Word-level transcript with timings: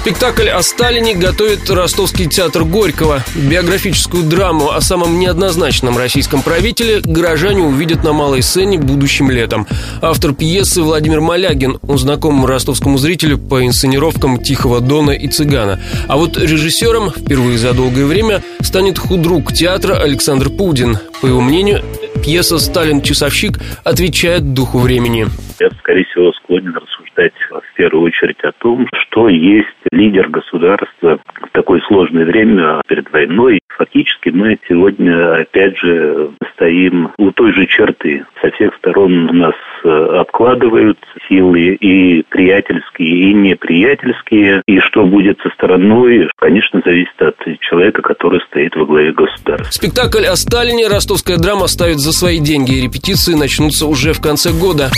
Спектакль 0.00 0.48
о 0.48 0.62
Сталине 0.62 1.14
готовит 1.14 1.68
Ростовский 1.68 2.24
театр 2.26 2.64
Горького. 2.64 3.22
Биографическую 3.34 4.22
драму 4.22 4.70
о 4.70 4.80
самом 4.80 5.18
неоднозначном 5.18 5.98
российском 5.98 6.40
правителе 6.40 7.00
горожане 7.00 7.64
увидят 7.64 8.02
на 8.02 8.14
малой 8.14 8.42
сцене 8.42 8.78
будущим 8.78 9.30
летом. 9.30 9.66
Автор 10.00 10.32
пьесы 10.32 10.80
Владимир 10.80 11.20
Малягин, 11.20 11.80
он 11.86 11.98
знаком 11.98 12.46
ростовскому 12.46 12.96
зрителю 12.96 13.36
по 13.36 13.66
инсценировкам 13.66 14.42
«Тихого 14.42 14.80
дона» 14.80 15.10
и 15.10 15.28
«Цыгана». 15.28 15.78
А 16.08 16.16
вот 16.16 16.38
режиссером 16.38 17.10
впервые 17.10 17.58
за 17.58 17.74
долгое 17.74 18.06
время 18.06 18.42
станет 18.62 18.98
худрук 18.98 19.52
театра 19.52 19.96
Александр 19.96 20.48
Пудин. 20.48 20.98
По 21.20 21.26
его 21.26 21.42
мнению, 21.42 21.84
пьеса 22.22 22.58
«Сталин-часовщик» 22.58 23.58
отвечает 23.84 24.54
духу 24.54 24.78
времени. 24.78 25.26
Я, 25.60 25.70
скорее 25.78 26.04
всего, 26.04 26.32
склонен 26.32 26.74
рассуждать 26.74 27.34
в 27.48 27.76
первую 27.76 28.04
очередь 28.06 28.40
о 28.42 28.52
том, 28.52 28.86
что 28.92 29.28
есть 29.28 29.68
лидер 29.92 30.28
государства 30.28 31.20
в 31.24 31.50
такое 31.52 31.80
сложное 31.86 32.24
время 32.24 32.80
перед 32.88 33.10
войной. 33.12 33.59
Фактически 33.80 34.28
мы 34.28 34.58
сегодня, 34.68 35.40
опять 35.40 35.74
же, 35.78 36.32
стоим 36.52 37.12
у 37.16 37.30
той 37.30 37.54
же 37.54 37.66
черты. 37.66 38.26
Со 38.42 38.50
всех 38.50 38.74
сторон 38.76 39.28
нас 39.38 39.54
э, 39.82 39.88
обкладывают 39.88 40.98
силы 41.26 41.76
и 41.76 42.22
приятельские, 42.28 43.30
и 43.30 43.32
неприятельские. 43.32 44.60
И 44.66 44.80
что 44.80 45.06
будет 45.06 45.40
со 45.40 45.48
стороной, 45.54 46.28
конечно, 46.36 46.82
зависит 46.84 47.22
от 47.22 47.36
человека, 47.60 48.02
который 48.02 48.42
стоит 48.50 48.76
во 48.76 48.84
главе 48.84 49.12
государства. 49.12 49.70
Спектакль 49.70 50.26
о 50.26 50.36
Сталине 50.36 50.86
ростовская 50.86 51.38
драма 51.38 51.66
ставит 51.66 52.00
за 52.00 52.12
свои 52.12 52.38
деньги. 52.38 52.84
Репетиции 52.84 53.32
начнутся 53.32 53.86
уже 53.86 54.12
в 54.12 54.20
конце 54.20 54.50
года. 54.50 54.90